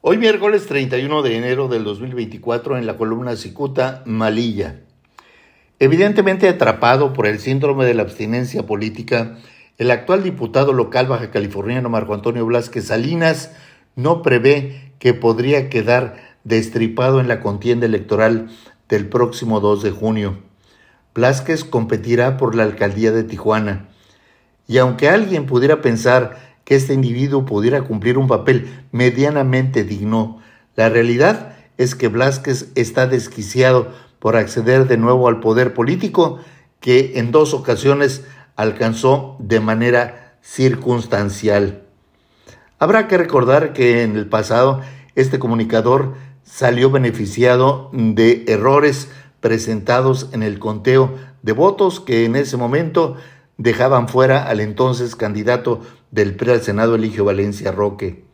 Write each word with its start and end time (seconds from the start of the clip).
Hoy 0.00 0.16
miércoles 0.16 0.68
31 0.68 1.22
de 1.22 1.36
enero 1.36 1.66
del 1.66 1.82
2024 1.82 2.78
en 2.78 2.86
la 2.86 2.96
columna 2.96 3.34
Cicuta 3.34 4.04
Malilla. 4.06 4.78
Evidentemente 5.80 6.48
atrapado 6.48 7.12
por 7.12 7.26
el 7.26 7.40
síndrome 7.40 7.84
de 7.84 7.94
la 7.94 8.02
abstinencia 8.02 8.64
política, 8.64 9.38
el 9.76 9.90
actual 9.90 10.22
diputado 10.22 10.72
local 10.72 11.08
baja 11.08 11.32
californiano 11.32 11.88
Marco 11.88 12.14
Antonio 12.14 12.46
Blasquez 12.46 12.86
Salinas 12.86 13.50
no 13.96 14.22
prevé 14.22 14.92
que 15.00 15.14
podría 15.14 15.68
quedar 15.68 16.36
destripado 16.44 17.18
en 17.18 17.26
la 17.26 17.40
contienda 17.40 17.86
electoral 17.86 18.50
del 18.88 19.08
próximo 19.08 19.58
2 19.58 19.82
de 19.82 19.90
junio. 19.90 20.38
Blasquez 21.12 21.64
competirá 21.64 22.36
por 22.36 22.54
la 22.54 22.62
alcaldía 22.62 23.10
de 23.10 23.24
Tijuana. 23.24 23.88
Y 24.68 24.78
aunque 24.78 25.08
alguien 25.08 25.46
pudiera 25.46 25.82
pensar 25.82 26.47
que 26.68 26.76
este 26.76 26.92
individuo 26.92 27.46
pudiera 27.46 27.80
cumplir 27.80 28.18
un 28.18 28.28
papel 28.28 28.84
medianamente 28.92 29.84
digno, 29.84 30.42
la 30.76 30.90
realidad 30.90 31.54
es 31.78 31.94
que 31.94 32.08
Blasquez 32.08 32.68
está 32.74 33.06
desquiciado 33.06 33.90
por 34.18 34.36
acceder 34.36 34.86
de 34.86 34.98
nuevo 34.98 35.28
al 35.28 35.40
poder 35.40 35.72
político 35.72 36.40
que 36.78 37.12
en 37.14 37.32
dos 37.32 37.54
ocasiones 37.54 38.22
alcanzó 38.54 39.36
de 39.38 39.60
manera 39.60 40.36
circunstancial. 40.42 41.84
Habrá 42.78 43.08
que 43.08 43.16
recordar 43.16 43.72
que 43.72 44.02
en 44.02 44.14
el 44.14 44.28
pasado 44.28 44.82
este 45.14 45.38
comunicador 45.38 46.16
salió 46.42 46.90
beneficiado 46.90 47.88
de 47.94 48.44
errores 48.46 49.10
presentados 49.40 50.28
en 50.32 50.42
el 50.42 50.58
conteo 50.58 51.14
de 51.40 51.52
votos 51.52 51.98
que 51.98 52.26
en 52.26 52.36
ese 52.36 52.58
momento 52.58 53.16
dejaban 53.58 54.08
fuera 54.08 54.48
al 54.48 54.60
entonces 54.60 55.14
candidato 55.16 55.82
del 56.10 56.34
PRI 56.34 56.52
al 56.52 56.62
Senado, 56.62 56.94
Eligio 56.94 57.24
Valencia 57.24 57.72
Roque. 57.72 58.24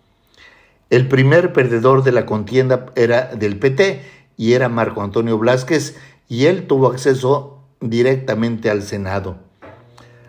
El 0.91 1.09
primer 1.09 1.53
perdedor 1.53 2.05
de 2.05 2.13
la 2.13 2.27
contienda 2.27 2.87
era 2.95 3.35
del 3.35 3.59
PT 3.59 4.03
y 4.37 4.53
era 4.53 4.69
Marco 4.69 5.03
Antonio 5.03 5.39
Blasquez 5.39 5.97
y 6.29 6.45
él 6.45 6.67
tuvo 6.67 6.89
acceso 6.89 7.59
directamente 7.81 8.71
al 8.71 8.83
Senado. 8.83 9.37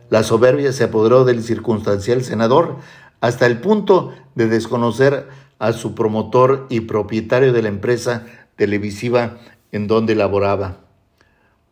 La 0.09 0.23
soberbia 0.23 0.71
se 0.71 0.85
apoderó 0.85 1.25
del 1.25 1.43
circunstancial 1.43 2.23
senador 2.23 2.77
hasta 3.21 3.45
el 3.45 3.59
punto 3.59 4.13
de 4.35 4.47
desconocer 4.47 5.27
a 5.59 5.73
su 5.73 5.95
promotor 5.95 6.67
y 6.69 6.81
propietario 6.81 7.53
de 7.53 7.61
la 7.61 7.69
empresa 7.69 8.25
televisiva 8.55 9.37
en 9.71 9.87
donde 9.87 10.15
laboraba. 10.15 10.84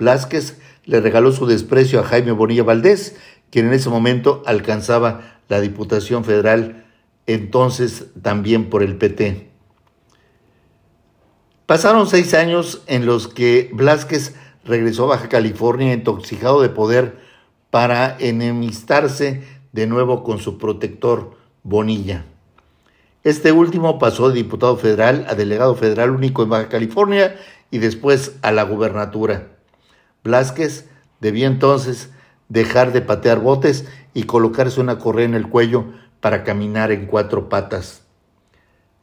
Blasquez 0.03 0.59
le 0.83 0.99
regaló 0.99 1.31
su 1.31 1.45
desprecio 1.45 2.01
a 2.01 2.03
Jaime 2.03 2.33
Bonilla 2.33 2.63
Valdés, 2.63 3.15
quien 3.49 3.67
en 3.67 3.73
ese 3.73 3.89
momento 3.89 4.43
alcanzaba 4.45 5.39
la 5.47 5.61
Diputación 5.61 6.25
Federal, 6.25 6.85
entonces 7.25 8.07
también 8.21 8.69
por 8.69 8.83
el 8.83 8.97
PT. 8.97 9.49
Pasaron 11.65 12.07
seis 12.07 12.33
años 12.33 12.83
en 12.87 13.05
los 13.05 13.29
que 13.29 13.69
Blasquez 13.73 14.35
regresó 14.65 15.05
a 15.05 15.15
Baja 15.15 15.29
California 15.29 15.93
intoxicado 15.93 16.61
de 16.61 16.67
poder 16.67 17.19
para 17.69 18.17
enemistarse 18.19 19.41
de 19.71 19.87
nuevo 19.87 20.23
con 20.23 20.39
su 20.39 20.57
protector 20.57 21.37
Bonilla. 21.63 22.25
Este 23.23 23.53
último 23.53 23.99
pasó 23.99 24.27
de 24.27 24.35
diputado 24.35 24.75
federal 24.75 25.25
a 25.29 25.35
delegado 25.35 25.75
federal 25.75 26.11
único 26.11 26.43
en 26.43 26.49
Baja 26.49 26.67
California 26.67 27.37
y 27.71 27.77
después 27.77 28.35
a 28.41 28.51
la 28.51 28.63
gubernatura. 28.63 29.53
Blasquez 30.23 30.89
debía 31.19 31.47
entonces 31.47 32.11
dejar 32.49 32.93
de 32.93 33.02
patear 33.02 33.39
botes 33.39 33.85
y 34.13 34.23
colocarse 34.23 34.80
una 34.80 34.99
correa 34.99 35.25
en 35.25 35.33
el 35.33 35.49
cuello 35.49 35.85
para 36.19 36.43
caminar 36.43 36.91
en 36.91 37.07
cuatro 37.07 37.49
patas. 37.49 38.03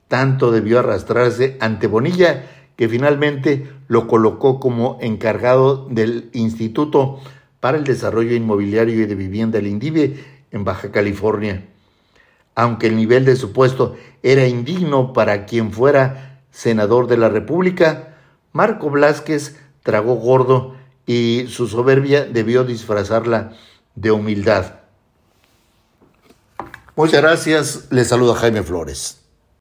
Tanto 0.08 0.50
debió 0.50 0.78
arrastrarse 0.78 1.56
ante 1.60 1.86
Bonilla 1.86 2.46
que 2.76 2.88
finalmente 2.88 3.70
lo 3.88 4.06
colocó 4.06 4.58
como 4.58 4.98
encargado 5.00 5.86
del 5.90 6.30
Instituto 6.32 7.20
para 7.60 7.76
el 7.76 7.84
Desarrollo 7.84 8.34
Inmobiliario 8.34 8.94
y 9.02 9.06
de 9.06 9.14
Vivienda 9.14 9.58
del 9.58 9.66
INDIVE 9.66 10.24
en 10.50 10.64
Baja 10.64 10.90
California. 10.90 11.66
Aunque 12.54 12.86
el 12.86 12.96
nivel 12.96 13.24
de 13.24 13.36
su 13.36 13.52
puesto 13.52 13.96
era 14.22 14.46
indigno 14.46 15.12
para 15.12 15.44
quien 15.44 15.72
fuera 15.72 16.40
senador 16.50 17.06
de 17.06 17.18
la 17.18 17.28
República, 17.28 18.16
Marco 18.52 18.90
Blasquez 18.90 19.60
tragó 19.82 20.14
gordo 20.14 20.79
y 21.10 21.48
su 21.48 21.66
soberbia 21.66 22.24
debió 22.24 22.62
disfrazarla 22.62 23.54
de 23.96 24.12
humildad. 24.12 24.74
Muchas 26.94 27.20
gracias, 27.20 27.86
le 27.90 28.04
saluda 28.04 28.36
Jaime 28.36 28.62
Flores. 28.62 29.19